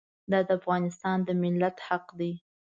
[0.31, 2.33] دا د افغانستان د ملت حق دی.